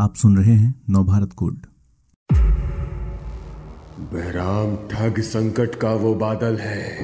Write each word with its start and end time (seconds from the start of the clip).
आप 0.00 0.16
सुन 0.16 0.36
रहे 0.36 0.54
हैं 0.54 0.82
नवभारत 0.90 1.30
गोल्ड 1.36 1.58
बहराम 4.00 4.76
ठग 4.76 5.20
संकट 5.20 5.74
का 5.74 5.88
वो 5.88 6.14
बादल 6.14 6.56
है 6.56 6.98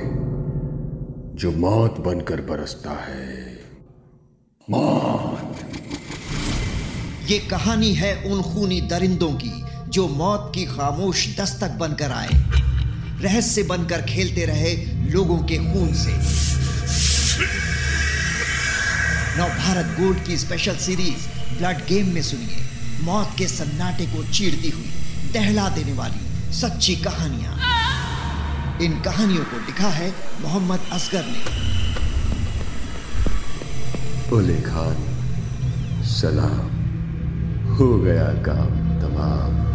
जो 1.36 1.52
मौत 1.52 2.00
बनकर 2.00 2.40
बरसता 2.40 2.90
है। 2.90 3.60
मौत। 4.70 5.56
ये 7.30 7.38
कहानी 7.38 7.94
है 7.94 8.32
उन 8.32 8.42
खूनी 8.42 8.80
दरिंदों 8.80 9.32
की 9.32 9.64
जो 9.88 10.08
मौत 10.08 10.52
की 10.54 10.64
खामोश 10.64 11.40
दस्तक 11.40 11.70
बनकर 11.70 12.10
आए। 12.10 12.30
रहस्य 13.22 13.62
बनकर 13.62 14.02
खेलते 14.02 14.44
रहे 14.44 14.76
लोगों 15.10 15.38
के 15.38 15.56
खून 15.56 15.94
से। 15.94 16.12
नव 19.38 19.48
भारत 19.48 20.00
गोल्ड 20.00 20.24
की 20.24 20.36
स्पेशल 20.36 20.76
सीरीज़ 20.76 21.56
ब्लड 21.58 21.76
गेम 21.76 22.14
में 22.14 22.22
सुनिए। 22.22 22.63
मौत 23.04 23.34
के 23.38 23.48
सन्नाटे 23.48 24.06
को 24.06 24.24
चीरती 24.24 24.70
हुई 24.70 24.90
दहला 25.32 25.68
देने 25.68 25.92
वाली 25.92 26.52
सच्ची 26.52 26.96
कहानियाँ। 26.96 27.58
इन 28.82 29.00
कहानियों 29.00 29.44
को 29.44 29.56
लिखा 29.56 29.88
है 29.88 30.14
मोहम्मद 30.40 30.80
असगर 30.92 31.24
ने। 31.26 31.64
ओले 34.36 34.60
खान, 34.60 34.96
सलाम। 36.02 36.74
हो 37.74 37.98
गया 37.98 38.24
काम 38.24 38.70
तमाम। 39.00 39.73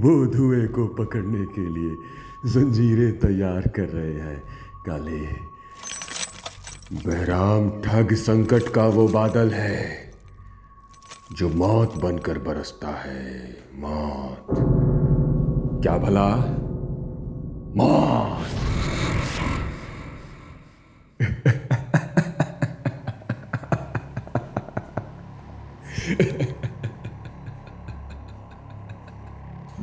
वो 0.00 0.26
धुएँ 0.26 0.68
को 0.68 0.86
पकड़ने 0.86 1.44
के 1.44 1.74
लिए 1.74 1.96
जंजीरें 2.46 3.18
तैयार 3.18 3.68
कर 3.68 3.82
रहे 3.82 4.14
हैं। 4.14 4.42
काले, 4.86 5.26
बहराम 7.06 7.82
ठग 7.82 8.14
संकट 8.14 8.62
का 8.62 8.86
वो 8.86 9.08
बादल 9.08 9.50
है, 9.50 10.12
जो 11.32 11.48
मौत 11.48 11.96
बनकर 11.96 12.38
बरसता 12.38 12.88
है। 12.88 13.56
मौत। 13.78 14.46
क्या 15.82 15.98
भला? 15.98 16.36
मौत। 17.76 18.46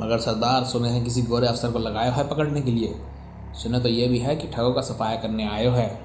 मगर 0.07 0.17
सरदार 0.17 0.63
सुने 0.63 0.89
हैं 0.89 1.03
किसी 1.03 1.21
गोरे 1.21 1.47
अफसर 1.47 1.71
को 1.71 1.79
लगाया 1.79 2.11
है 2.11 2.27
पकड़ने 2.27 2.61
के 2.61 2.71
लिए। 2.71 2.95
सुने 3.53 3.79
तो 3.79 3.89
ये 3.89 4.07
भी 4.07 4.19
है 4.19 4.35
कि 4.35 4.47
ठगों 4.47 4.73
का 4.73 4.81
सफाया 4.81 5.15
करने 5.15 5.47
आयो 5.47 5.71
है। 5.71 6.01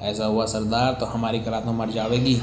ऐसा 0.00 0.26
हुआ 0.26 0.46
सरदार 0.46 0.92
तो 0.92 1.06
हमारी 1.06 1.40
करा 1.40 1.60
तो 1.60 1.72
मर 1.72 1.88
जावेगी। 1.88 2.34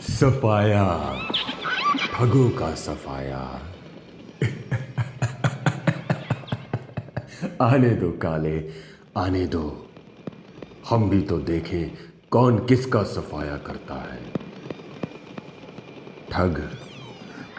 सफाया। 0.00 1.16
ठगों 2.14 2.50
का 2.50 2.74
सफाया। 2.74 3.60
आने 7.74 7.90
दो 7.90 8.10
काले, 8.10 8.70
आने 9.16 9.46
दो। 9.46 9.90
हम 10.90 11.10
भी 11.10 11.20
तो 11.20 11.38
देखें 11.38 11.98
कौन 12.30 12.58
किसका 12.58 13.02
सफाया 13.02 13.56
करता 13.56 13.94
है। 13.94 14.35
ठग, 16.32 16.58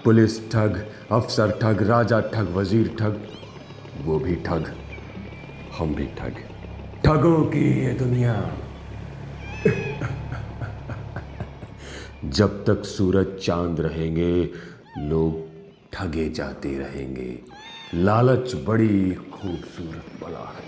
पुलिस 0.03 0.39
ठग, 0.51 0.83
अफसर 1.11 1.51
ठग, 1.61 1.81
राजा 1.81 2.19
ठग, 2.33 2.53
वज़ीर 2.55 2.95
ठग, 3.00 3.19
वो 4.01 4.19
भी 4.19 4.35
ठग, 4.45 4.72
हम 5.78 5.95
भी 5.95 6.05
ठग। 6.17 6.44
ठगों 7.05 7.44
की 7.45 7.66
ये 7.85 7.94
दुनिया। 7.94 8.35
जब 12.25 12.63
तक 12.66 12.85
सूरज 12.85 13.35
चाँद 13.38 13.79
रहेंगे, 13.79 14.31
लोग 14.99 15.45
ठगे 15.94 16.29
जाते 16.29 16.78
रहेंगे। 16.78 17.29
लालच 17.94 18.55
बड़ी 18.67 19.13
खूबसूरत 19.34 20.23
बला 20.23 20.45
है। 20.47 20.66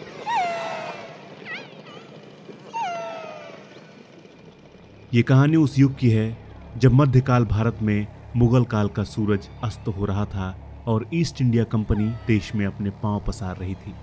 ये 5.14 5.22
कहानी 5.24 5.58
उस 5.58 5.80
युग 5.80 5.98
की 5.98 6.10
है 6.10 6.49
जब 6.80 6.94
मध्यकाल 6.94 7.46
भारत 7.46 7.78
में 7.82 8.08
मुगल 8.36 8.64
काल 8.64 8.88
का 8.88 9.04
सूरज 9.04 9.50
अस्त 9.64 9.88
हो 9.88 10.06
रहा 10.06 10.26
था 10.26 10.60
और 10.88 11.10
ईस्ट 11.14 11.42
इंडिया 11.42 11.64
कंपनी 11.64 12.10
देश 12.28 12.56
में 12.56 12.66
अपने 12.66 12.90
पाँव 12.90 13.24
पसार 13.28 13.58
रही 13.58 13.76
थी। 13.76 13.94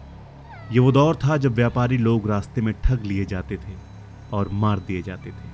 ये 0.72 0.78
वो 0.78 0.92
दौर 0.92 1.16
था 1.16 1.36
जब 1.36 1.54
व्यापारी 1.54 1.98
लोग 1.98 2.30
रास्ते 2.30 2.60
में 2.60 2.74
ठग 2.84 3.02
लिए 3.02 3.24
जाते 3.24 3.56
थे 3.56 3.74
और 4.32 4.48
मार 4.52 4.78
दिए 4.78 5.02
जाते 5.02 5.30
थे। 5.30 5.48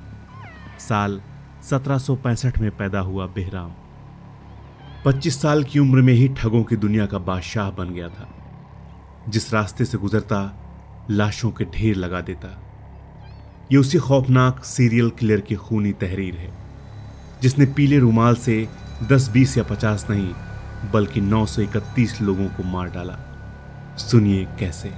साल 0.81 1.23
1765 1.63 2.59
में 2.59 2.77
पैदा 2.77 3.01
हुआ 3.01 3.27
बेहराम। 3.27 3.73
25 5.05 5.43
साल 5.43 5.65
की 5.65 5.79
उम्र 5.79 6.01
में 6.01 6.13
ही 6.13 6.29
ठगों 6.29 6.65
की 6.65 6.77
दुनिया 6.77 7.07
का 7.07 7.19
बादशाह 7.19 7.71
बन 7.71 7.91
गया 7.91 8.09
था। 8.09 8.29
जिस 9.29 9.55
रास्ते 9.55 9.85
से 9.85 9.99
गुजरता, 9.99 10.57
लाशों 11.11 11.51
के 11.51 11.65
ढेर 11.65 11.97
लगा 11.97 12.21
देता। 12.21 12.63
ये 13.73 13.79
उसी 13.79 13.99
खौफनाक 13.99 14.65
सीरियल 14.65 15.11
किलर 15.11 15.41
की 15.41 15.55
खूनी 15.55 15.93
तहरीर 15.93 16.35
है। 16.35 16.62
जिसने 17.43 17.67
पीले 17.67 17.99
रुमाल 17.99 18.35
से 18.37 18.57
10 19.03 19.29
20 19.31 19.57
या 19.59 19.65
50 19.65 20.05
नहीं 20.11 20.33
बल्कि 20.93 21.21
931 21.21 22.21
लोगों 22.21 22.49
को 22.49 22.63
मार 22.63 22.89
डाला। 22.89 23.19
सुनिए 23.99 24.45
कैसे। 24.59 24.93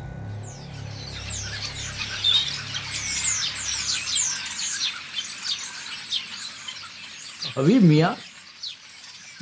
अभी 7.59 7.79
मिया 7.79 8.17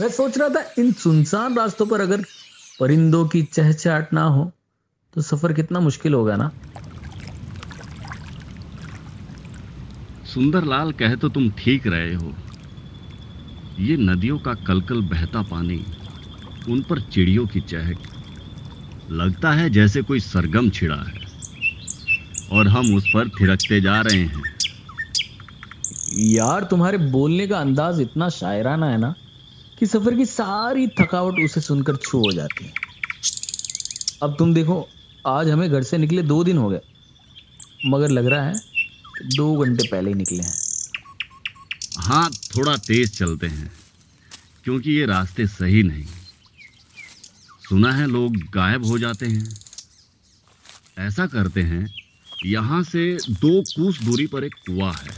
मैं 0.00 0.08
सोच 0.08 0.38
रहा 0.38 0.48
था 0.48 0.64
इन 0.78 0.92
सुनसान 0.92 1.56
रास्तों 1.56 1.86
पर 1.86 2.00
अगर 2.00 2.24
परिंदों 2.80 3.26
की 3.28 3.42
चहचहाट 3.42 4.12
ना 4.12 4.22
हो 4.24 4.50
तो 5.14 5.22
सफ़र 5.22 5.52
कितना 5.52 5.80
मुश्किल 5.80 6.14
होगा 6.14 6.36
ना? 6.36 6.50
सुंदरलाल 10.34 10.92
कहे 10.92 11.16
तो 11.16 11.28
तुम 11.28 11.50
ठीक 11.50 11.86
रहे 11.86 12.14
हो। 12.14 12.34
ये 13.81 13.97
नदियों 13.97 14.38
का 14.38 14.55
कलकल 14.66 15.00
बहता 15.10 15.43
पानी, 15.43 15.84
उन 16.69 16.83
पर 16.83 17.00
चिड़ियों 17.03 17.47
की 17.47 17.60
चहक। 17.60 18.03
लगता 19.12 19.53
है 19.53 19.69
जैसे 19.71 20.03
कोई 20.03 20.21
सरगम 20.21 20.71
छिड़ा 20.71 20.97
है, 20.97 21.21
और 22.53 22.69
हम 22.69 22.94
उस 22.97 23.09
पर 23.09 23.28
थिरकते 23.31 23.81
जा 23.81 24.00
रहे 24.00 24.21
हैं। 24.21 24.43
यार, 26.16 26.65
तुम्हारे 26.65 26.99
बोलने 26.99 27.47
का 27.47 27.59
अंदाज 27.59 28.00
इतना 28.00 28.28
शायराना 28.28 28.91
है 28.91 28.99
ना, 28.99 29.15
कि 29.78 29.87
सफ़र 29.87 30.15
की 30.15 30.25
सारी 30.27 30.87
थकावट 31.00 31.44
उसे 31.44 31.61
सुनकर 31.61 31.97
छू 31.97 32.19
हो 32.19 32.32
जाती 32.32 32.65
है। 32.65 32.72
अब 34.22 34.37
तुम 34.38 34.55
देखो, 34.55 34.88
आज 35.27 35.49
हमें 35.50 35.71
घर 35.71 35.82
से 35.82 35.99
निकले 35.99 36.22
दो 36.22 36.43
दिन 36.44 36.59
हो 36.59 36.69
गए, 36.69 36.81
मगर 37.87 38.11
लग 38.11 38.27
रहा 38.27 38.44
है 38.44 38.55
दो 39.27 39.56
घंटे 39.56 39.88
पहले 39.88 40.11
ही 40.11 40.15
निकले 40.15 40.43
हैं। 40.43 40.62
हाँ 41.97 42.30
थोड़ा 42.30 42.76
तेज 42.78 43.16
चलते 43.19 43.47
हैं, 43.47 43.70
क्योंकि 44.64 44.92
ये 44.92 45.06
रास्ते 45.06 45.47
सही 45.48 45.82
नहीं। 45.82 46.04
सुना 47.62 47.93
है 47.93 48.06
लोग 48.06 48.37
गायब 48.55 48.84
हो 48.84 48.99
जाते 48.99 49.26
हैं। 49.26 49.49
ऐसा 50.99 51.26
करते 51.26 51.62
हैं, 51.62 51.87
यहाँ 52.46 52.82
से 52.82 53.17
दो 53.31 53.61
कूस 53.67 54.00
दूरी 54.02 54.26
पर 54.26 54.44
एक 54.44 54.55
कुआ 54.67 54.90
है। 54.93 55.12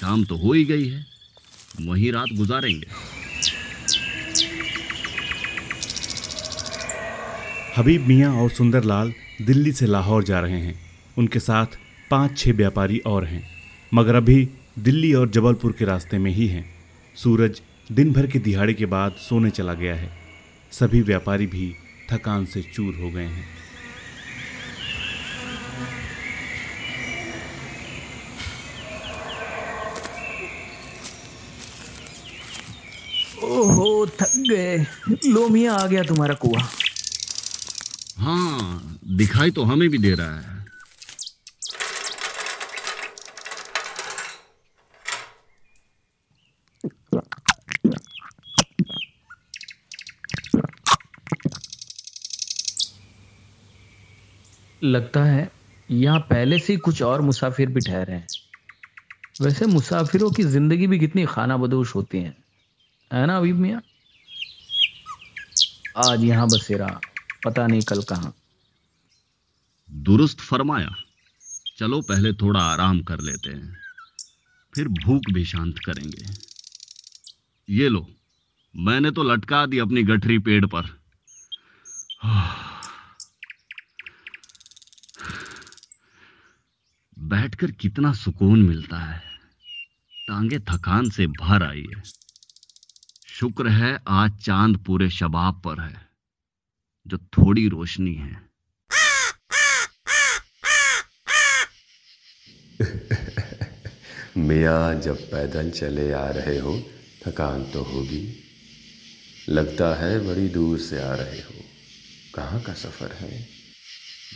शाम 0.00 0.24
तो 0.24 0.36
हो 0.36 0.52
ही 0.52 0.64
गई 0.64 0.88
है, 0.88 1.04
वहीं 1.80 2.12
रात 2.12 2.32
गुजारेंगे। 2.32 2.86
हबीब 7.76 8.06
मियाँ 8.06 8.32
और 8.34 8.50
सुंदरलाल 8.50 9.12
दिल्ली 9.42 9.72
से 9.72 9.86
लाहौर 9.86 10.24
जा 10.24 10.40
रहे 10.40 10.60
हैं। 10.60 10.80
उनके 11.16 11.38
साथ 11.40 11.78
पाँच 12.10 12.38
छह 12.38 12.52
व्यापारी 12.52 12.98
और 13.06 13.24
हैं, 13.24 13.42
मगर 13.92 14.14
अभी 14.14 14.48
दिल्ली 14.76 15.12
और 15.14 15.30
जबलपुर 15.30 15.72
के 15.72 15.84
रास्ते 15.84 16.18
में 16.18 16.30
ही 16.30 16.46
हैं। 16.46 16.64
सूरज 17.16 17.60
दिन 17.92 18.12
भर 18.12 18.26
के 18.26 18.38
दिहाड़े 18.38 18.74
के 18.74 18.86
बाद 18.86 19.12
सोने 19.20 19.50
चला 19.50 19.74
गया 19.74 19.94
है। 19.94 20.10
सभी 20.72 21.00
व्यापारी 21.00 21.46
भी 21.46 21.74
थकान 22.12 22.44
से 22.44 22.62
चूर 22.62 22.94
हो 22.94 23.10
गए 23.10 23.24
हैं। 23.24 23.44
ओहो 33.44 34.06
थक 34.06 34.32
गए। 34.50 34.76
लो 35.26 35.48
मियाँ 35.48 35.78
आ 35.78 35.86
गया 35.86 36.02
तुम्हारा 36.02 36.34
कुआ। 36.34 36.60
हाँ 38.18 38.98
दिखाई 39.16 39.50
तो 39.50 39.62
हमें 39.62 39.88
भी 39.88 39.98
दे 39.98 40.14
रहा 40.14 40.38
है। 40.38 40.51
लगता 54.82 55.22
है, 55.24 55.50
यहाँ 55.88 56.18
पहले 56.30 56.58
से 56.58 56.76
कुछ 56.76 57.02
और 57.02 57.20
मुसाफिर 57.20 57.68
भी 57.68 57.80
ठहरे 57.80 58.12
हैं। 58.12 58.26
वैसे 59.40 59.66
मुसाफिरों 59.66 60.30
की 60.30 60.42
ज़िंदगी 60.44 60.86
भी 60.86 60.98
कितनी 60.98 61.24
खाना 61.26 61.56
बदोश 61.56 61.94
होती 61.94 62.18
है। 62.18 62.36
है 63.10 63.26
ना 63.26 63.36
अभी 63.36 63.52
मियाँ? 63.54 63.80
आज 65.98 66.24
यहाँ 66.24 66.46
बसेरा, 66.48 66.86
पता 67.44 67.66
नहीं 67.66 67.82
कल 67.82 68.02
कहाँ। 68.02 68.32
दुरुस्त 69.88 70.40
फरमाया, 70.40 70.94
चलो 71.78 72.00
पहले 72.02 72.32
थोड़ा 72.32 72.60
आराम 72.62 73.00
कर 73.02 73.20
लेते 73.20 73.50
हैं, 73.50 73.76
फिर 74.72 74.88
भूख 74.96 75.30
भी 75.32 75.44
शांत 75.44 75.78
करेंगे। 75.86 76.26
ये 77.68 77.88
लो, 77.88 78.06
मैंने 78.74 79.10
तो 79.10 79.22
लटका 79.24 79.64
दी 79.66 79.78
अपनी 79.78 80.02
गठरी 80.04 80.38
पेड़ 80.40 80.64
पर। 80.66 80.90
बैठकर 87.32 87.70
कितना 87.70 88.12
सुकून 88.12 88.62
मिलता 88.62 88.98
है। 88.98 89.22
टांगे 90.28 90.58
थकान 90.58 91.10
से 91.10 91.26
भर 91.26 91.62
आई 91.62 91.86
है। 91.96 92.02
शुक्र 93.26 93.68
है 93.68 94.00
आज 94.08 94.32
चाँद 94.38 94.76
पूरे 94.76 95.10
शबाब 95.10 95.62
पर 95.64 95.80
है 95.80 96.08
जो 97.06 97.18
थोड़ी 97.18 97.68
रोशनी 97.68 98.14
है। 98.14 98.42
मियाँ 104.36 105.00
जब 105.00 105.16
पैदल 105.30 105.70
चले 105.70 106.12
आ 106.12 106.28
रहे 106.30 106.58
हो 106.58 106.82
थकान 107.26 107.64
तो 107.64 107.82
होगी। 107.82 108.44
लगता 109.48 109.94
है 109.94 110.26
बड़ी 110.26 110.48
दूर 110.48 110.78
से 110.78 111.02
आ 111.02 111.14
रहे 111.14 111.40
हो। 111.40 111.64
कहाँ 112.34 112.60
का 112.60 112.74
सफ़र 112.74 113.12
है? 113.12 113.48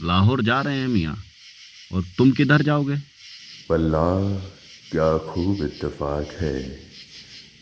लाहौर 0.03 0.43
जा 0.43 0.61
रहे 0.63 0.81
हैं 0.81 0.89
मियाँ। 0.89 1.23
और 1.93 2.05
तुम 2.19 2.31
किधर 2.31 2.63
जाओगे? 2.63 2.97
वल्ला 3.71 4.39
क्या 4.91 5.19
खूब 5.19 5.65
इत्तेफाक 5.65 6.29
है। 6.41 6.87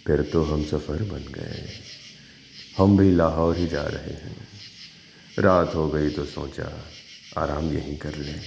फिर 0.06 0.22
तो 0.22 0.44
हम 0.44 0.64
सफ़र 0.64 1.02
बन 1.02 1.32
गए। 1.32 1.80
हम 2.78 2.96
भी 2.98 3.10
लाहौर 3.10 3.56
ही 3.56 3.66
जा 3.66 3.82
रहे 3.82 4.14
हैं। 4.14 4.48
रात 5.38 5.74
हो 5.74 5.88
गई 5.88 6.10
तो 6.10 6.24
सोचा 6.24 6.90
आराम 7.38 7.72
यहीं 7.72 7.96
कर 7.96 8.16
लें। 8.18 8.40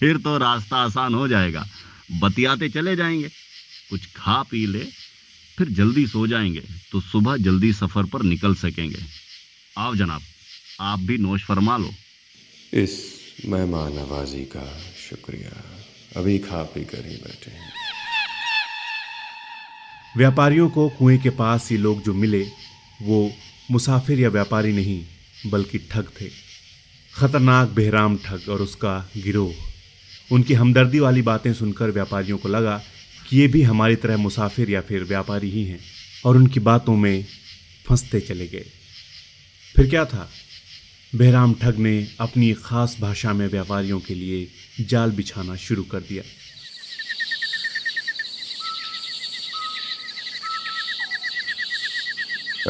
फिर 0.00 0.16
तो 0.16 0.38
रास्ता 0.38 0.76
आसान 0.76 1.14
हो 1.14 1.28
जाएगा। 1.28 1.66
बतियाते 2.20 2.68
चले 2.68 2.96
जाएँगे। 2.96 3.28
कुछ 3.90 4.06
खा 4.16 4.42
पी 4.42 4.66
ले 4.66 4.84
फिर 5.58 5.68
जल्दी 5.68 6.06
सो 6.06 6.26
जाएँगे। 6.26 6.62
तो 6.92 7.00
सुबह 7.00 7.36
जल्दी 7.36 7.72
सफ़र 7.72 8.04
पर 8.04 8.22
निकल 8.22 8.54
सकेंगे। 8.54 9.29
आओ 9.80 9.94
जनाब 9.94 10.22
आप 10.80 10.98
भी 11.00 11.16
नोश 11.18 11.44
फरमा 11.44 11.76
लो। 11.76 11.90
इस 12.72 12.94
मेहमान 13.46 13.92
नवाजी 13.92 14.44
का 14.44 14.64
शुक्रिया। 15.10 15.52
अभी 16.16 16.38
खा 16.38 16.62
पी 16.62 16.84
कर 16.84 17.06
ही 17.06 17.16
बैठे 17.16 17.50
हैं। 17.50 17.72
व्यापारियों 20.16 20.68
को 20.70 20.88
कुएँ 20.88 21.18
के 21.18 21.30
पास 21.30 21.72
ये 21.72 21.78
लोग 21.78 22.02
जो 22.02 22.14
मिले 22.14 22.42
वो 23.02 23.18
मुसाफिर 23.70 24.20
या 24.20 24.28
व्यापारी 24.28 24.72
नहीं 24.72 25.04
बल्कि 25.50 25.78
ठग 25.78 26.10
थे। 26.20 26.28
खतरनाक 27.14 27.68
बेहराम 27.68 28.16
ठग 28.16 28.48
और 28.48 28.62
उसका 28.62 29.10
गिरोह। 29.16 30.34
उनकी 30.34 30.54
हमदर्दी 30.54 30.98
वाली 30.98 31.22
बातें 31.22 31.52
सुनकर 31.54 31.90
व्यापारियों 31.90 32.38
को 32.38 32.48
लगा 32.48 32.76
कि 33.28 33.36
ये 33.36 33.46
भी 33.48 33.62
हमारी 33.62 33.96
तरह 33.96 34.16
मुसाफिर 34.16 34.70
या 34.70 34.80
फिर 34.80 35.04
व्यापारी 35.04 35.50
ही 35.50 35.64
हैं 35.64 35.80
और 36.24 36.36
उनकी 36.36 36.60
बातों 36.60 36.96
में 36.96 37.24
फंसते 37.86 38.20
चले 38.20 38.46
गए। 38.46 38.66
फिर 39.76 39.88
क्या 39.90 40.04
था? 40.04 40.30
बहराम 41.14 41.54
ठग 41.54 41.76
ने 41.78 42.08
अपनी 42.20 42.52
खास 42.54 42.96
भाषा 43.00 43.32
में 43.32 43.46
व्यापारियों 43.46 44.00
के 44.00 44.14
लिए 44.14 44.84
जाल 44.84 45.10
बिछाना 45.10 45.56
शुरू 45.56 45.82
कर 45.82 46.00
दिया। 46.00 46.22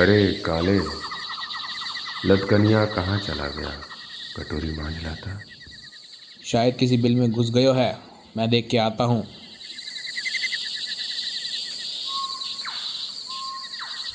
अरे 0.02 0.32
काले 0.47 0.76
लटकनिया 2.29 2.85
कहाँ 2.87 3.19
चला 3.19 3.49
गया? 3.49 3.70
कटोरी 4.37 4.73
मांझ 4.73 5.02
लाता 5.02 5.41
शायद 6.47 6.76
किसी 6.76 6.97
बिल 6.97 7.14
में 7.14 7.31
घुस 7.31 7.50
गयो 7.50 7.73
है। 7.73 7.99
मैं 8.37 8.49
देख 8.50 8.69
के 8.70 8.79
आता 8.79 9.05
हूँ। 9.05 9.26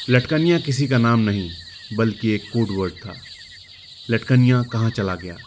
लटकनिया 0.10 0.60
किसी 0.60 0.88
का 0.88 0.98
नाम 0.98 1.20
नहीं 1.20 1.65
बल्कि 1.94 2.30
एक 2.30 2.42
कोड 2.42 2.68
वर्ड 2.72 2.94
था। 2.94 3.14
लटकनिया 4.10 4.64
कहाँ 4.64 4.90
चला 4.90 5.16
गया? 5.16 5.38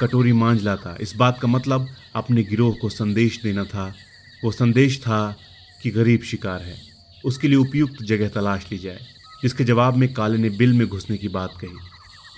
कटोरी 0.00 0.32
मांझ 0.32 0.62
लाता। 0.62 0.96
इस 1.00 1.16
बात 1.16 1.38
का 1.40 1.48
मतलब 1.48 1.88
अपने 2.14 2.42
गिरोह 2.42 2.74
को 2.80 2.88
संदेश 2.88 3.42
देना 3.42 3.64
था। 3.64 3.94
वो 4.44 4.52
संदेश 4.52 5.00
था 5.00 5.36
कि 5.82 5.90
गरीब 5.90 6.22
शिकार 6.22 6.62
है। 6.62 6.82
उसके 7.24 7.48
लिए 7.48 7.56
उपयुक्त 7.56 8.02
जगह 8.02 8.28
तलाश 8.28 8.66
ली 8.72 8.78
जाए, 8.78 9.00
जिसके 9.42 9.64
जवाब 9.64 9.96
में 9.96 10.14
काले 10.14 10.38
ने 10.38 10.50
बिल 10.50 10.72
में 10.72 10.86
घुसने 10.86 11.16
की 11.16 11.28
बात 11.28 11.50
कही। 11.60 11.78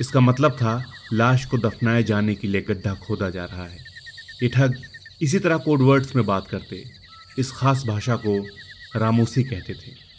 इसका 0.01 0.21
मतलब 0.21 0.53
था, 0.53 0.93
लाश 1.13 1.45
को 1.45 1.59
दफनाए 1.59 2.03
जाने 2.03 2.35
के 2.35 2.49
लिए 2.49 2.61
गड्ढा 2.61 2.95
खोदा 2.95 3.31
जा 3.31 3.45
रहा 3.45 3.67
है। 3.67 3.79
ये 4.43 4.49
ठग 4.49 4.75
इसी 5.23 5.39
तरह 5.39 5.57
कोडवर्ड्स 5.57 6.17
में 6.17 6.27
बात 6.27 6.49
करते। 6.49 6.85
इस 7.39 7.53
खास 7.53 7.85
भाषा 7.87 8.17
को 8.17 8.47
रामोसी 8.97 9.45
कहते 9.45 9.75
थे। 9.75 10.12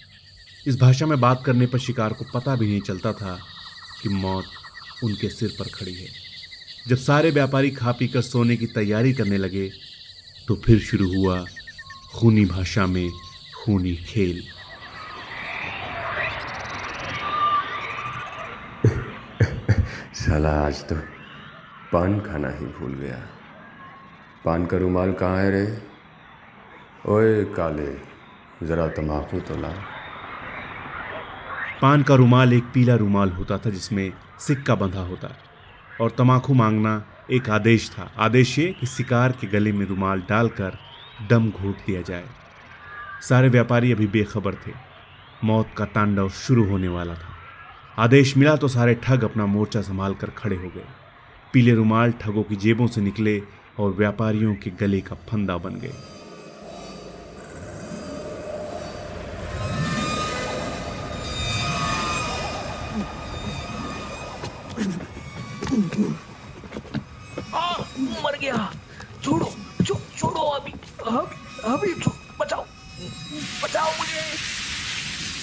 इस 0.67 0.79
भाषा 0.79 1.05
में 1.05 1.19
बात 1.21 1.43
करने 1.45 1.65
पर 1.67 1.79
शिकार 1.79 2.13
को 2.13 2.25
पता 2.33 2.55
भी 2.55 2.67
नहीं 2.67 2.81
चलता 2.81 3.11
था 3.13 3.37
कि 4.01 4.09
मौत 4.09 4.45
उनके 5.03 5.29
सिर 5.29 5.55
पर 5.59 5.65
खड़ी 5.69 5.93
है। 5.93 6.07
जब 6.87 6.95
सारे 6.95 7.31
व्यापारी 7.31 7.71
खा 7.71 7.91
पी 7.91 8.07
कर 8.07 8.21
सोने 8.21 8.55
की 8.57 8.67
तैयारी 8.67 9.13
करने 9.13 9.37
लगे 9.37 9.69
तो 10.47 10.55
फिर 10.55 10.79
शुरू 10.79 11.07
हुआ 11.13 11.45
खूनी 12.13 12.45
भाषा 12.45 12.85
में 12.85 13.09
खूनी 13.55 13.95
खेल। 14.07 14.41
साला 20.15 20.51
आज 20.65 20.83
तो 20.89 20.95
पान 21.93 22.19
खाना 22.19 22.49
ही 22.49 22.65
भूल 22.77 22.93
गया। 22.93 23.17
पान 24.45 24.65
का 24.65 24.77
रुमाल 24.77 25.11
कहाँ 25.13 25.37
है 25.37 25.51
रे? 25.51 25.65
ओए 27.07 27.43
काले, 27.55 27.93
ज़रा 28.67 28.87
तम्बाकू 28.87 29.39
तो 29.39 29.55
ला 29.61 29.73
पान 31.83 32.03
का 32.03 32.15
रुमाल 32.15 32.53
एक 32.53 32.63
पीला 32.63 32.95
रुमाल 32.95 33.29
होता 33.29 33.57
था 33.57 33.69
जिसमें 33.69 34.13
सिक्का 34.39 34.75
बंधा 34.75 34.99
होता 34.99 35.29
और 36.01 36.11
तमाकू 36.11 36.53
मांगना 36.53 37.05
एक 37.31 37.49
आदेश 37.49 37.89
था। 37.89 38.11
आदेश 38.17 38.59
ये 38.59 38.67
कि 38.79 38.87
शिकार 38.87 39.31
के 39.31 39.47
गले 39.47 39.71
में 39.71 39.85
रुमाल 39.85 40.21
डालकर 40.29 40.77
दम 41.29 41.49
घोट 41.51 41.75
दिया 41.75 42.01
जाए। 42.01 42.23
सारे 43.29 43.49
व्यापारी 43.49 43.91
अभी 43.91 44.07
बेखबर 44.07 44.53
थे। 44.53 44.71
मौत 45.43 45.69
का 45.77 45.85
तांडव 45.85 46.29
शुरू 46.29 46.69
होने 46.69 46.87
वाला 46.87 47.13
था। 47.13 47.35
आदेश 47.99 48.37
मिला 48.37 48.55
तो 48.55 48.67
सारे 48.67 48.93
ठग 48.93 49.23
अपना 49.23 49.45
मोर्चा 49.45 49.81
संभाल 49.81 50.13
कर 50.13 50.29
खड़े 50.29 50.55
हो 50.55 50.69
गए। 50.69 50.85
पीले 51.53 51.73
रुमाल 51.73 52.11
ठगों 52.11 52.43
की 52.43 52.55
जेबों 52.55 52.87
से 52.87 53.01
निकले 53.01 53.41
और 53.79 53.91
व्यापारियों 53.91 54.55
के 54.55 54.69
गले 54.69 55.01
का 55.01 55.15
फंदा 55.15 55.57
बन 55.57 55.75
गए। 55.75 55.93
मर 68.23 68.37
गया। 68.41 68.73
छोड़ो 69.23 69.57
छो, 69.87 70.01
छोड़ो 70.17 70.41
अभी। 70.41 70.71
अभी 70.71 71.35
अभी 71.73 72.01
छो, 72.01 72.11
बचाओ। 72.39 72.65
बचाओ 73.63 73.91
मुझे। 73.97 74.21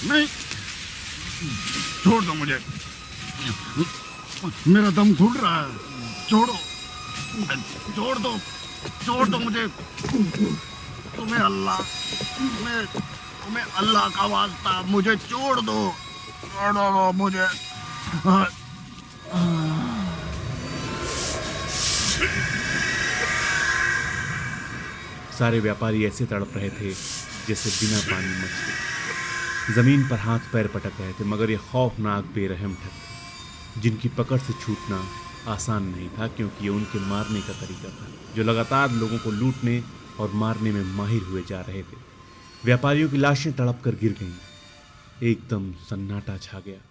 नहीं 0.04 0.26
छोड़ 2.04 2.24
दो 2.24 2.34
मुझे। 2.34 2.64
मेरा 4.68 4.90
दम 4.90 5.14
घुट 5.14 5.36
रहा 5.36 5.60
है। 5.60 5.76
छोड़ो। 6.30 6.54
छोड़ 7.96 8.18
दो। 8.18 8.38
छोड़ 9.06 9.28
दो 9.28 9.38
मुझे। 9.38 9.68
तुम्हें 11.16 11.38
अल्लाह 11.38 11.78
तुम्हें 11.78 12.86
तुम्हें 12.86 13.64
अल्लाह 13.64 14.08
का 14.08 14.26
वास्ता 14.26 14.82
मुझे 14.82 15.16
छोड़ 15.16 15.60
दो। 15.60 15.94
छोड़ 16.44 17.12
मुझे। 17.16 17.46
सारे 25.40 25.60
व्यापारी 25.60 26.04
ऐसे 26.06 26.24
तड़प 26.26 26.56
रहे 26.56 26.70
थे 26.70 26.90
जैसे 27.48 27.70
बिना 27.70 28.00
पानी 28.06 28.32
मछली। 28.40 29.74
ज़मीन 29.74 30.08
पर 30.08 30.18
हाथ 30.18 30.52
पैर 30.52 30.66
पटक 30.66 31.00
रहे 31.00 31.12
थे, 31.12 31.24
मगर 31.24 31.50
ये 31.50 31.56
खौफनाक 31.70 32.24
बेरहम 32.34 32.74
ठग 32.74 33.80
जिनकी 33.82 34.08
पकड़ 34.08 34.38
से 34.38 34.52
छूटना 34.52 35.02
आसान 35.48 35.84
नहीं 35.84 36.08
था, 36.08 36.26
क्योंकि 36.26 36.64
ये 36.64 36.70
उनके 36.70 36.98
मारने 37.06 37.40
का 37.40 37.52
तरीका 37.52 37.88
था, 37.88 38.06
जो 38.36 38.42
लगातार 38.42 38.92
लोगों 38.92 39.18
को 39.18 39.30
लूटने 39.30 39.82
और 40.20 40.30
मारने 40.34 40.72
में 40.72 40.84
माहिर 40.96 41.22
हुए 41.22 41.42
जा 41.48 41.60
रहे 41.60 41.82
थे। 41.82 41.96
व्यापारियों 42.64 43.08
की 43.10 43.16
लाशें 43.16 43.52
तड़प 43.52 43.80
कर 43.84 43.94
गिर 43.94 44.16
गईं। 44.20 45.28
एकदम 45.28 45.72
सन्नाटा 45.90 46.36
छा 46.36 46.60
गया। 46.60 46.89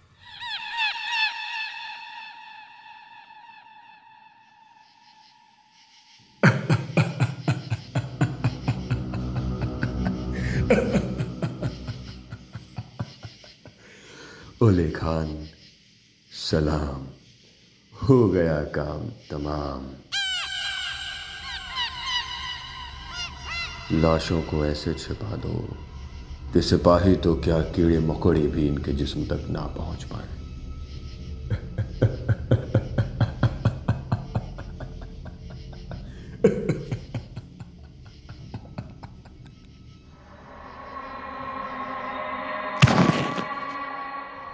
ओले 14.62 14.90
खान, 14.90 15.48
सलाम। 16.50 17.06
हो 18.02 18.28
गया 18.28 18.64
काम 18.64 19.10
तमाम। 19.30 19.90
लाशों 24.00 24.42
को 24.42 24.66
ऐसे 24.66 24.94
छिपा 24.94 25.36
दो, 25.36 25.76
कि 26.52 26.62
सिपाही 26.62 27.16
तो 27.16 27.34
क्या 27.34 27.60
कीड़े 27.60 27.98
मकोड़े 27.98 28.40
भी 28.40 28.66
इनके 28.66 28.92
जिस्म 28.92 29.24
तक 29.24 29.46
ना 29.50 29.60
पहुँच 29.60 30.04
पाए। 30.04 30.39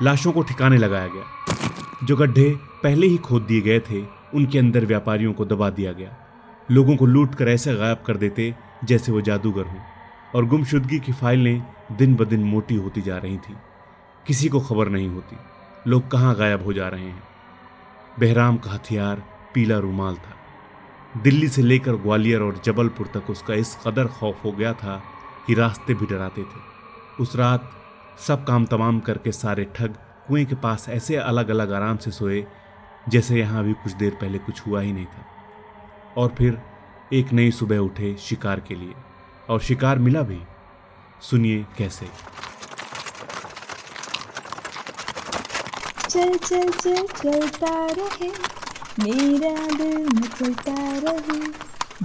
लाशों 0.07 0.33
को 0.33 0.43
ठिकाने 0.43 0.79
लगाया 0.79 1.07
गया। 1.07 1.25
जो 2.05 2.17
गड्ढे 2.17 2.59
पहले 2.83 3.07
ही 3.07 3.17
खोद 3.17 3.43
दिए 3.43 3.61
गए 3.61 3.81
थे, 3.81 4.05
उनके 4.35 4.59
अंदर 4.59 4.85
व्यापारियों 4.85 5.33
को 5.33 5.45
दबा 5.45 5.71
दिया 5.71 5.93
गया। 5.93 6.17
लोगों 6.71 6.97
को 6.97 7.07
लूट 7.07 7.35
कर 7.35 7.49
ऐसे 7.49 7.75
गायब 7.75 7.99
कर 8.07 8.17
देते 8.17 8.55
जैसे 8.85 9.13
वो 9.13 9.21
जादूगर 9.21 9.65
हों। 9.65 9.81
और 10.35 10.45
गुमशुदगी 10.45 10.99
की 10.99 11.13
फाइलें 11.13 11.63
दिन 11.93 12.15
ब 12.15 12.25
दिन 12.25 12.45
मोटी 12.45 12.75
होती 12.75 13.01
जा 13.01 13.17
रही 13.17 13.37
थी। 13.37 13.55
किसी 14.27 14.49
को 14.49 14.61
खबर 14.61 14.89
नहीं 14.89 15.09
होती, 15.09 15.37
लोग 15.87 16.11
कहाँ 16.11 16.35
गायब 16.35 16.65
हो 16.65 16.73
जा 16.73 16.89
रहे 16.89 17.05
हैं। 17.05 17.23
बहराम 18.21 18.57
का 18.57 18.71
हथियार 18.71 19.23
पीला 19.55 19.79
रुमाल 19.79 20.15
था। 20.15 20.37
दिल्ली 21.23 21.49
से 21.49 21.63
लेकर 21.63 21.93
ग्वालियर 21.93 22.41
और 22.41 22.61
जबलपुर 22.65 23.07
तक 23.15 23.31
उसका 23.31 23.55
इस 23.55 23.79
कदर 23.87 24.07
खौफ 24.07 24.45
हो 24.45 24.53
गया 24.53 24.73
था 24.73 25.03
कि 25.47 25.55
रास्ते 25.55 25.95
भी 25.95 26.07
डराते 26.07 26.43
थे। 26.43 26.61
उस 27.21 27.37
रात 27.37 27.73
सब 28.19 28.45
काम 28.45 28.65
तमाम 28.67 29.01
करके 29.01 29.33
सारे 29.33 29.65
ठग 29.77 29.97
कुएँ 30.29 30.45
के 30.45 30.55
पास 30.55 30.89
ऐसे 30.89 31.17
अलग 31.17 31.49
अलग 31.49 31.73
आराम 31.73 31.97
से 31.97 32.11
सोए, 32.11 32.45
जैसे 33.09 33.39
यहाँ 33.39 33.65
भी 33.65 33.73
कुछ 33.73 33.93
देर 33.93 34.11
पहले 34.11 34.39
कुछ 34.39 34.67
हुआ 34.67 34.81
ही 34.81 34.93
नहीं 34.93 35.07
था। 35.07 35.25
और 36.17 36.35
फिर 36.39 36.59
एक 37.13 37.33
नई 37.33 37.51
सुबह 37.51 37.79
उठे 37.79 38.15
शिकार 38.21 38.61
के 38.61 38.75
लिए, 38.75 38.95
और 39.51 39.61
शिकार 39.61 39.99
मिला 39.99 40.23
भी। 40.23 40.41
सुनिए 41.23 41.65
कैसे। 41.79 42.07
चल 46.09 46.37
चल 46.37 46.71
चल, 46.71 47.07
चलता 47.07 47.75
रहे, 47.89 48.29
मेरा 48.99 49.55
दिल 49.77 50.07
मचलता 50.09 50.75
रहे। 50.99 51.41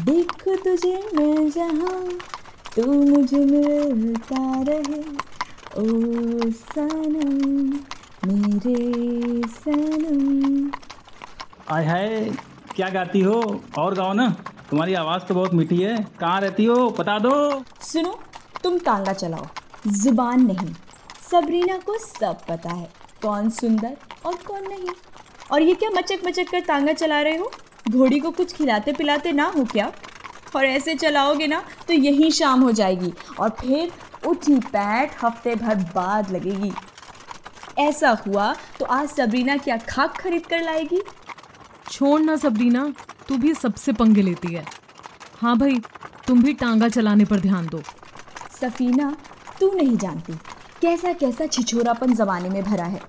देखो 0.03 0.56
तुझे 0.56 0.96
मैं 1.15 1.50
जहाँ, 1.50 2.01
तू 2.75 2.91
मुझे 2.91 3.38
मिलता 3.38 4.62
रहे। 4.62 5.03
ओ 5.71 5.83
सनम 6.51 7.67
मेरे 8.27 9.41
सनम। 9.49 10.71
आय 11.69 11.85
हाय 11.85 12.07
क्या 12.75 12.89
गाती 12.89 13.21
हो? 13.21 13.39
और 13.77 13.93
गाओ 13.95 14.13
ना 14.13 14.27
तुम्हारी 14.69 14.93
आवाज़ 14.93 15.23
तो 15.23 15.35
बहुत 15.35 15.53
मीठी 15.53 15.77
है। 15.77 15.95
कहाँ 16.19 16.41
रहती 16.41 16.65
हो? 16.65 16.89
बता 16.89 17.17
दो। 17.19 17.31
सुनो 17.81 18.19
तुम 18.63 18.77
तांगा 18.79 19.13
चलाओ। 19.13 19.47
ज़ुबान 19.87 20.45
नहीं 20.47 20.73
सबरीना 21.31 21.77
को 21.77 21.97
सब 21.97 22.45
पता 22.49 22.73
है। 22.73 22.89
कौन 23.21 23.49
सुंदर 23.51 23.97
और 24.25 24.35
कौन 24.47 24.67
नहीं। 24.67 24.89
और 25.51 25.61
ये 25.61 25.73
क्या 25.73 25.89
मचक 25.89 26.25
मचक 26.25 26.49
कर 26.51 26.59
तांगा 26.59 26.93
चला 26.93 27.21
रहे 27.21 27.37
हो? 27.37 27.51
घोड़ी 27.91 28.19
को 28.19 28.31
कुछ 28.31 28.53
खिलाते 28.53 28.93
पिलाते 28.93 29.31
ना 29.31 29.51
हो 29.57 29.63
क्या? 29.63 29.91
और 30.55 30.65
ऐसे 30.65 30.95
चलाओगे 30.95 31.47
ना 31.47 31.63
तो 31.87 31.93
यही 31.93 32.31
शाम 32.31 32.61
हो 32.61 32.71
जाएगी। 32.71 33.13
और 33.39 33.49
फिर 33.49 33.91
उठी 34.27 34.59
पैठ 34.67 35.23
हफ़्ते 35.23 35.55
भर 35.55 35.75
बाद 35.95 36.31
लगेगी। 36.31 36.71
ऐसा 37.79 38.09
हुआ 38.27 38.53
तो 38.79 38.85
आज 38.85 39.09
सबरीना 39.09 39.57
क्या 39.57 39.77
खाक 39.89 40.17
खरीद 40.17 40.45
कर 40.45 40.61
लाएगी? 40.63 41.01
छोड़ 41.91 42.19
ना 42.21 42.35
सबरीना 42.35 42.93
तू 43.27 43.37
भी 43.37 43.53
सबसे 43.53 43.93
पंगे 43.93 44.21
लेती 44.21 44.53
है। 44.53 44.65
हाँ 45.41 45.57
भाई 45.57 45.81
तुम 46.27 46.41
भी 46.43 46.53
टांगा 46.53 46.89
चलाने 46.89 47.25
पर 47.25 47.39
ध्यान 47.39 47.67
दो। 47.67 47.81
सफीना 48.59 49.15
तू 49.59 49.71
नहीं 49.73 49.97
जानती 49.97 50.33
कैसा 50.81 51.13
कैसा 51.13 51.45
छिछोरापन 51.47 52.13
जमाने 52.15 52.49
में 52.49 52.63
भरा 52.63 52.85
है। 52.85 53.01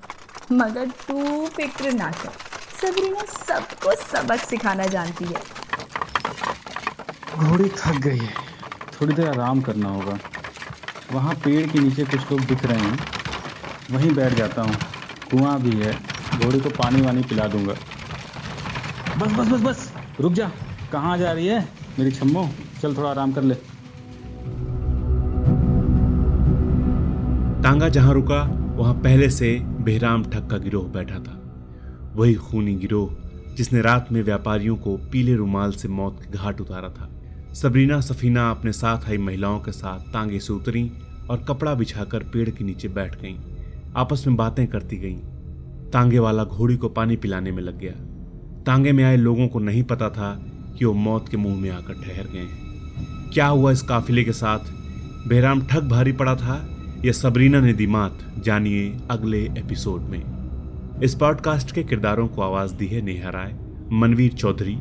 मगर 0.53 0.87
तू 1.09 1.47
फ़िक्र 1.47 1.93
ना 1.93 2.11
कर 2.13 2.33
सबरीना 2.81 3.25
सबको 3.27 3.95
सबक 4.03 4.41
सिखाना 4.41 4.87
जानती 4.87 5.25
है। 5.25 5.43
घोड़ी 7.39 7.69
थक 7.69 7.97
गई 7.99 8.19
है। 8.19 8.35
थोड़ी 8.93 9.15
देर 9.15 9.29
आराम 9.29 9.61
करना 9.61 9.89
होगा। 9.89 10.19
वहाँ 11.15 11.35
पेड़ 11.35 11.71
के 11.71 11.79
नीचे 11.79 12.05
कुछ 12.05 12.21
लोग 12.21 12.41
दिख 12.41 12.65
रहे 12.65 12.79
हैं। 12.79 12.99
वहीं 13.91 14.15
बैठ 14.15 14.35
जाता 14.35 14.63
हूँ। 14.63 14.75
कुआँ 15.31 15.61
भी 15.61 15.71
है। 15.71 15.93
घोड़े 16.45 16.61
को 16.61 16.71
पानी 16.71 17.01
वानी 17.01 17.23
पिला 17.23 17.47
दूँगा। 17.47 17.73
बस 19.19 19.33
बस 19.33 19.49
बस 19.49 19.61
बस। 19.61 19.93
रुक 20.21 20.33
जा। 20.33 20.51
कहाँ 20.93 21.19
जा 21.19 21.33
रही 21.33 21.47
है? 21.47 21.69
मेरी 21.99 22.11
छम्मो, 22.11 22.51
चल 22.83 22.97
थोड़ा 22.97 23.11
आराम 23.11 23.33
कर 23.33 23.43
ले। 23.43 23.55
टांगा 27.63 27.89
जहाँ 27.89 28.15
रुका, 28.15 28.43
वहाँ 28.77 28.95
पहले 28.95 29.31
से 29.31 29.59
बेहराम 29.61 30.25
ठग 30.25 30.49
का 30.51 30.59
गिरोह 30.59 30.85
बैठा 30.85 31.19
था। 31.19 31.43
वही 32.15 32.35
खूनी 32.35 32.75
गिरोह, 32.75 33.17
जिसने 33.55 33.81
रात 33.81 34.09
में 34.13 34.23
व्यापारियों 34.23 34.77
को 34.77 34.97
पीले 34.97 35.35
रुमाल 35.35 35.73
से 35.73 35.89
मौत 35.89 36.21
के 36.23 36.39
घाट 36.39 36.61
उतारा 36.61 36.89
था। 36.89 37.11
सबरीना 37.55 38.01
सफीना 38.01 38.51
अपने 38.51 38.73
साथ 38.73 39.09
आई 39.09 39.19
महिलाओं 39.19 39.61
के 39.61 39.73
साथ 39.73 40.13
तांगे 40.13 40.39
से 40.39 40.53
उतरी 40.53 40.93
और 41.31 41.45
कपड़ा 41.49 41.75
बिछाकर 41.75 42.19
पेड़ 42.19 42.51
के 42.51 42.65
नीचे 42.65 42.89
बैठ 42.89 43.23
गईं। 43.23 43.37
आपस 43.97 44.25
में 44.27 44.37
बातें 44.37 44.67
करती 44.67 44.97
गईं। 44.97 45.17
तांगे 45.91 46.19
वाला 46.19 46.45
घोड़ी 46.45 46.77
को 46.77 46.89
पानी 46.89 47.17
पिलाने 47.17 47.53
में 47.53 47.63
लग 47.63 47.79
गया। 47.79 47.93
तांगे 48.67 48.93
में 48.93 49.05
आए 49.05 49.17
लोगों 49.17 49.49
को 49.49 49.59
नहीं 49.59 49.83
पता 49.83 50.11
था 50.11 50.43
कि 50.79 50.85
वो 50.85 50.93
मौत 50.93 51.29
के 51.29 51.37
मुँह 51.37 51.61
में 51.61 51.71
आकर 51.71 51.93
ठहर 51.93 52.25
गए 52.25 52.39
हैं। 52.39 52.59
क्या 53.31 53.47
हुआ 53.47 53.73
इस 53.73 53.83
काफिले 53.83 54.25
के 54.25 54.33
साथ? 54.33 54.59
बेहराम 55.29 55.63
ठग 55.63 55.89
भारी 55.89 56.13
पड़ा 56.13 56.37
था 56.37 56.79
या 57.05 57.13
सबरीना 57.13 57.61
ने 57.61 57.73
दी 57.73 57.87
मात? 57.87 58.19
जानिए 58.39 58.97
अगले 59.11 59.43
एपिसोड 59.43 60.01
में। 60.01 60.23
इस 61.03 61.15
पॉडकास्ट 61.15 61.73
के 61.73 61.83
किरदारों 61.83 62.29
को 62.29 62.43
आवाज़ 62.43 62.75
दी 62.75 62.87
है 62.87 63.03
नेहा 63.03 63.31
राय, 63.31 63.57
मनवीर 63.93 64.33
चौधरी, 64.33 64.77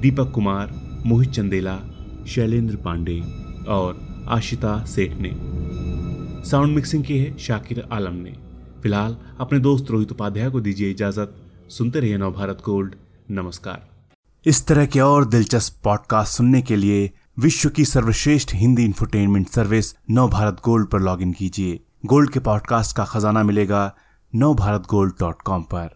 दीपक 0.00 0.30
कुमार, 0.30 0.74
मोहित 1.06 1.30
चंदेला 1.30 1.80
शैलेंद्र 2.26 2.76
पांडे 2.76 3.20
और 3.68 4.08
आशिता 4.28 4.84
सेठ 4.84 5.12
ने। 5.14 5.30
साउंड 6.50 6.74
मिक्सिंग 6.74 7.04
की 7.04 7.18
है 7.18 7.38
शाकिर 7.38 7.88
आलम 7.92 8.14
ने। 8.14 8.32
फ़िलहाल 8.82 9.16
अपने 9.40 9.58
दोस्त 9.58 9.90
रोहित 9.90 10.12
उपाध्याय 10.12 10.50
को 10.50 10.60
दीजिए 10.60 10.90
इजाज़त। 10.90 11.34
सुनते 11.68 12.00
रहिए 12.00 12.18
नव 12.18 12.32
भारत 12.32 12.62
गोल्ड। 12.66 12.94
नमस्कार। 13.30 13.88
इस 14.46 14.66
तरह 14.66 14.86
के 14.86 15.00
और 15.00 15.24
दिलचस्प 15.24 15.80
पॉडकास्ट 15.84 16.36
सुनने 16.36 16.62
के 16.62 16.76
लिए 16.76 17.10
विश्व 17.38 17.68
की 17.68 17.84
सर्वश्रेष्ठ 17.84 18.54
Hindi 18.54 18.84
infotainment 18.84 19.48
service 19.48 19.94
Nav 20.10 20.28
Bharat 20.28 20.56
Gold 20.64 20.88
पर 20.88 21.00
लॉगिन 21.00 21.32
कीजिए। 21.32 21.80
गोल्ड 22.06 22.30
के 22.30 22.40
पॉडकास्ट 22.40 22.96
का 22.96 23.04
खजाना 23.04 23.42
मिलेगा 23.42 23.94
नव 24.34 24.54
भारत 24.54 24.82
गोल्ड 24.90 25.12
डॉट 25.20 25.42
कॉम 25.42 25.62
पर। 25.62 25.95